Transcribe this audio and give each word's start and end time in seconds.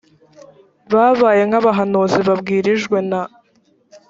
babaye 0.93 1.41
nk 1.49 1.55
abahanuzi 1.59 2.19
babwirijwe 2.27 2.97
na 3.09 3.21